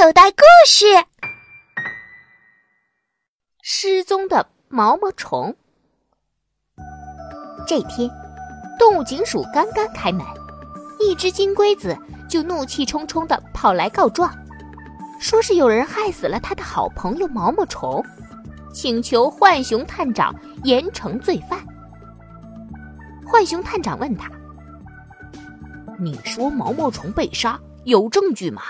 [0.00, 0.86] 口袋故事：
[3.60, 5.56] 失踪的毛毛虫。
[7.66, 8.08] 这天，
[8.78, 10.24] 动物警署刚刚开门，
[11.00, 11.98] 一只金龟子
[12.30, 14.32] 就怒气冲冲的跑来告状，
[15.18, 18.00] 说是有人害死了他的好朋友毛毛虫，
[18.72, 21.58] 请求浣熊探长严惩罪犯。
[23.26, 24.30] 浣熊探长问他
[25.98, 28.62] ：“你说毛毛虫被杀，有证据吗？”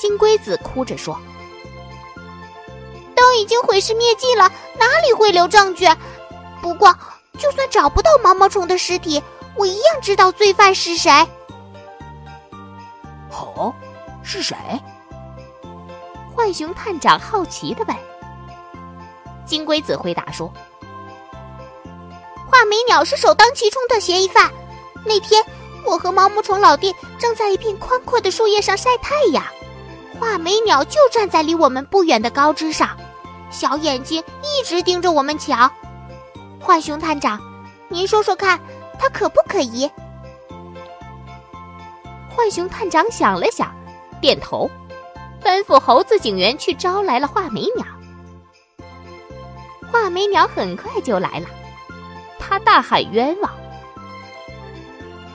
[0.00, 1.14] 金龟子哭着说
[3.14, 5.86] ：“都已经毁尸灭迹了，哪里会留证据？
[6.62, 6.96] 不过，
[7.38, 9.22] 就算找不到毛毛虫的尸体，
[9.54, 11.12] 我一样知道罪犯是谁。
[13.30, 13.74] ”“哦，
[14.22, 14.56] 是谁？”
[16.34, 17.94] 浣熊探长好奇的问。
[19.44, 20.50] 金龟子回答说
[22.50, 24.50] ：“画眉鸟是首当其冲的嫌疑犯。
[25.04, 25.44] 那天，
[25.84, 29.44] 我和毛毛虫老弟正在一片宽阔的树叶上晒太阳。”
[30.20, 32.94] 画眉鸟就站在离我们不远的高枝上，
[33.50, 35.70] 小眼睛一直盯着我们瞧。
[36.60, 37.40] 浣熊探长，
[37.88, 38.60] 您说说看，
[38.98, 39.90] 它可不可疑？
[42.36, 43.74] 浣熊探长想了想，
[44.20, 44.70] 点头，
[45.42, 47.86] 吩咐猴子警员去招来了画眉鸟。
[49.90, 51.46] 画眉鸟很快就来了，
[52.38, 53.50] 他大喊冤枉：“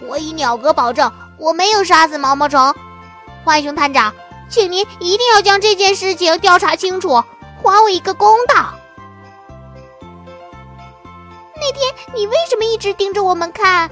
[0.08, 2.72] 我以鸟哥保证，我没有杀死毛毛虫。”
[3.44, 4.14] 浣熊探长。
[4.50, 7.24] 请您一定要将这件事情调查清楚，
[7.62, 8.74] 还我一个公道。
[11.56, 13.90] 那天你为什么一直盯着我们看？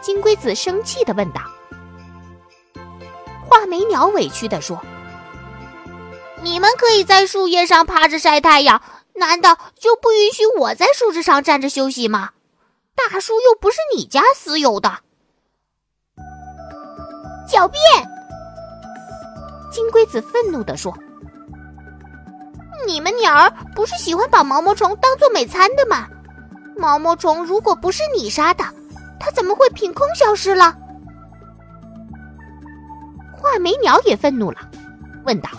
[0.00, 1.40] 金龟子生气的问道。
[3.48, 4.80] 画眉鸟委屈的说
[6.42, 8.82] ：“你们可以在树叶上趴着晒太阳，
[9.14, 12.30] 难道就不允许我在树枝上站着休息吗？
[12.94, 15.00] 大树又不是你家私有的。”
[17.48, 18.09] 狡辩！
[19.70, 20.92] 金龟子愤怒地说
[22.86, 26.08] ：“你们鸟儿不是喜欢把毛毛虫当做美餐的吗？
[26.76, 28.64] 毛毛虫如果不是你杀的，
[29.20, 30.76] 它怎么会凭空消失了？”
[33.38, 34.58] 画眉鸟也愤怒了，
[35.24, 35.50] 问道：“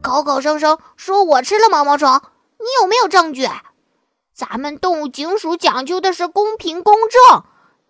[0.00, 2.20] 口口声声说我吃了毛毛虫，
[2.58, 3.48] 你有没有证据？
[4.32, 7.44] 咱们动物警署讲究的是公平公正，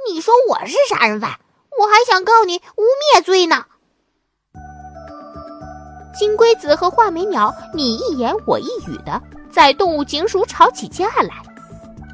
[0.09, 1.39] 你说我是杀人犯，
[1.79, 2.83] 我还想告你污
[3.15, 3.67] 蔑罪呢。”
[6.17, 9.21] 金龟子和画眉鸟你一言我一语的
[9.51, 11.43] 在动物警署吵起架来，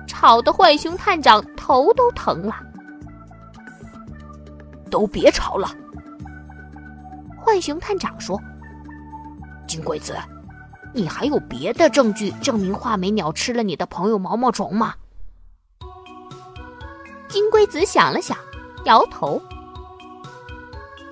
[0.06, 2.54] 吵得浣熊探长头都疼了。
[4.90, 5.68] 都别吵了，
[7.44, 8.40] 浣熊探长说
[9.68, 10.16] ：“金龟子，
[10.92, 14.94] 你还有别的证据证明画眉鸟吃了你的朋友毛毛虫吗？”
[17.28, 18.36] 金龟子想了想，
[18.86, 19.40] 摇头。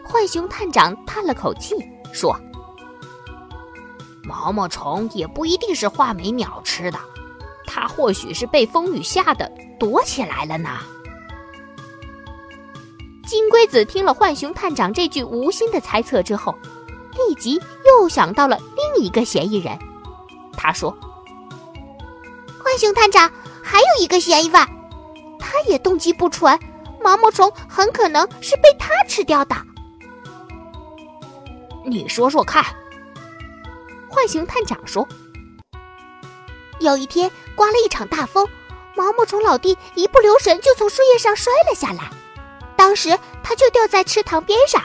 [0.04, 1.76] 浣熊探长叹了口气
[2.12, 2.34] 说。
[4.28, 6.98] 毛毛虫也不一定是画眉鸟吃的，
[7.66, 9.50] 它或许是被风雨吓得
[9.80, 10.68] 躲起来了呢。
[13.26, 16.54] 金龟子听了浣熊探长这句无心的猜测之后，
[17.12, 19.78] 立即又想到了另一个嫌疑人。
[20.52, 20.94] 他说
[22.62, 23.30] ：“浣熊探长
[23.62, 24.68] 还有一个嫌疑犯，
[25.38, 26.58] 他也动机不纯，
[27.02, 29.56] 毛毛虫很可能是被他吃掉的。
[31.86, 32.62] 你说说看。”
[34.10, 35.06] 浣熊探长说
[36.80, 38.48] ：“有一天刮了一场大风，
[38.96, 42.10] 毛毛虫老弟一不留神就从树叶上摔了下来，
[42.76, 44.82] 当时他就掉在池塘边上。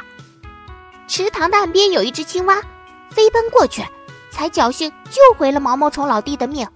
[1.08, 2.62] 池塘的岸边有一只青蛙，
[3.10, 3.84] 飞奔过去，
[4.32, 6.68] 才侥幸救回了毛毛虫老弟的命。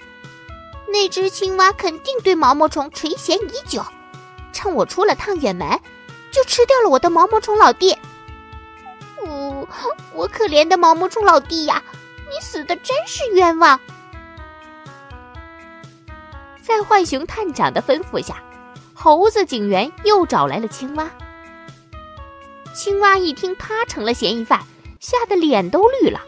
[0.90, 3.84] 那只青蛙肯定对毛毛虫垂涎已久，
[4.54, 5.68] 趁我出了趟远门，
[6.32, 7.98] 就吃掉了我的毛毛虫老弟。
[9.26, 9.68] 呜，
[10.14, 11.84] 我可怜的毛毛虫老弟呀！”
[12.30, 13.80] 你死的真是冤枉！
[16.62, 18.44] 在浣熊探长的吩咐下，
[18.94, 21.10] 猴子警员又找来了青蛙。
[22.76, 24.62] 青蛙一听他成了嫌疑犯，
[25.00, 26.20] 吓得脸都绿了。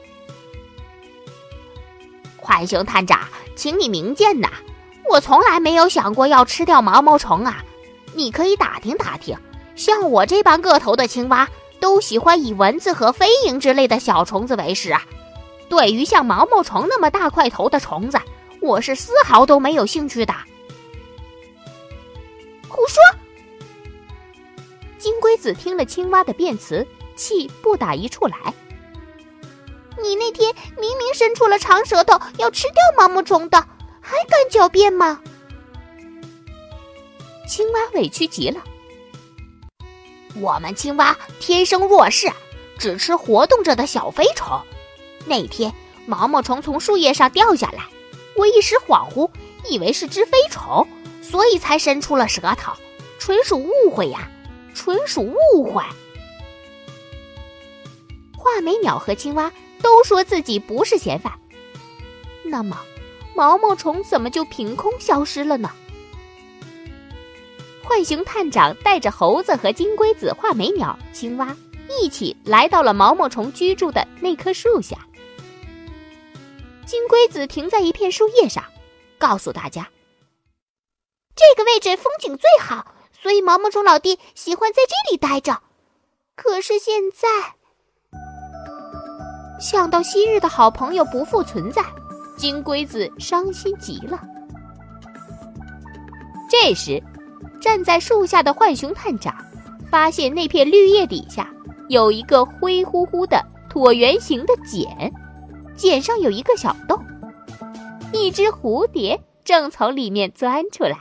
[2.38, 4.50] 浣熊探长，请你明鉴呐！
[5.10, 7.64] 我从来没有想过要吃掉毛毛虫啊！
[8.14, 9.38] 你可以打听打听，
[9.76, 11.50] 像我这般个头的青蛙，
[11.80, 15.04] 都喜欢以蚊子和飞蝇之类的小虫子为食啊。
[15.70, 18.20] 对于像毛毛虫那么大块头的虫子，
[18.60, 20.34] 我是丝毫都没有兴趣的。
[22.68, 23.00] 胡说！
[24.98, 26.86] 金龟子听了青蛙的辩词，
[27.16, 28.54] 气不打一处来。
[30.02, 33.60] 你那天明明伸出了长舌头要吃掉毛毛虫的，
[34.02, 35.22] 还敢狡辩吗？
[37.48, 38.62] 青蛙委屈极了。
[40.36, 42.28] 我们青蛙天生弱势，
[42.78, 44.60] 只吃活动着的小飞虫。
[45.26, 45.74] 那天
[46.06, 47.86] 毛毛虫从树叶上掉下来，
[48.36, 49.30] 我一时恍惚，
[49.70, 50.88] 以为是只飞虫，
[51.22, 52.74] 所以才伸出了舌头，
[53.20, 54.30] 纯属误会呀，
[54.74, 55.22] 纯属
[55.54, 55.84] 误会。
[58.36, 59.52] 画眉鸟和青蛙
[59.82, 61.34] 都说自己不是嫌犯，
[62.44, 62.80] 那么
[63.36, 65.70] 毛毛虫怎么就凭空消失了呢？
[67.84, 71.56] 浣熊探长带着猴子和金龟子、画眉鸟、青蛙
[72.02, 74.98] 一起来到了毛毛虫居住的那棵树下。
[76.86, 78.64] 金龟子停在一片树叶上，
[79.18, 79.90] 告诉大家
[81.36, 85.62] ：“这个位置风景最好，所以毛毛虫老弟喜欢在这里待着。
[86.36, 87.28] 可是现在，
[89.60, 91.84] 想到昔日的好朋友不复存在，
[92.38, 94.22] 金龟子伤心极了。
[96.50, 97.02] 这时。”
[97.62, 99.36] 站在树下的浣熊探长
[99.92, 101.54] 发现那片绿叶底下
[101.90, 105.12] 有一个灰乎乎的椭圆形的茧，
[105.76, 107.04] 茧上有一个小洞，
[108.14, 110.96] 一只蝴蝶正从里面钻出来。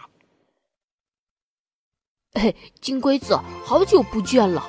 [2.32, 4.64] 嘿，金龟子，好久不见了。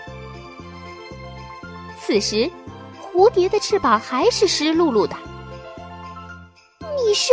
[1.97, 2.51] 此时，
[3.01, 5.15] 蝴蝶的翅膀还是湿漉漉的。
[6.97, 7.31] 你是？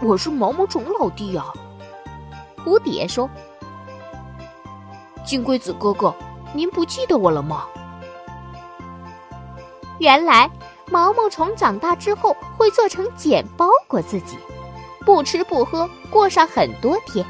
[0.00, 1.44] 我是毛毛虫老弟呀。
[2.64, 3.28] 蝴蝶说
[5.26, 6.14] ：“金龟子哥哥，
[6.54, 7.66] 您不记得我了吗？”
[9.98, 10.48] 原来
[10.90, 14.38] 毛毛虫长大之后会做成茧包裹自己，
[15.04, 17.26] 不吃不喝过上很多天。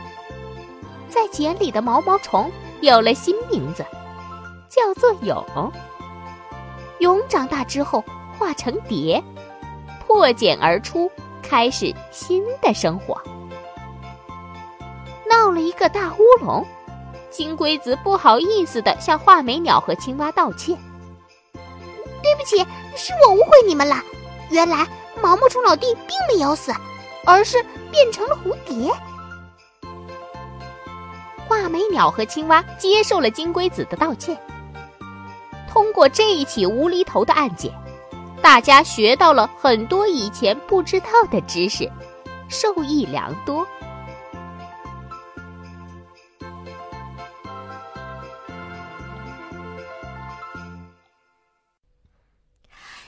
[1.09, 3.85] 在茧里的毛毛虫有了新名字，
[4.69, 5.73] 叫做蛹。
[6.99, 8.05] 蛹长大之后
[8.38, 9.23] 化成蝶，
[10.06, 11.11] 破茧而出，
[11.43, 13.19] 开始新的生活。
[15.29, 16.67] 闹了一个大乌龙，
[17.30, 20.76] 金龟子不好意思的向画眉鸟和青蛙道歉
[22.22, 22.58] ：“对不起，
[22.96, 23.96] 是我误会你们了。
[24.50, 24.86] 原来
[25.22, 26.72] 毛毛虫老弟并没有死，
[27.25, 28.92] 而是变成了蝴蝶。”
[31.46, 34.38] 画眉鸟和青蛙接受了金龟子的道歉。
[35.70, 37.72] 通过这一起无厘头的案件，
[38.42, 41.90] 大家学到了很多以前不知道的知识，
[42.48, 43.66] 受益良多。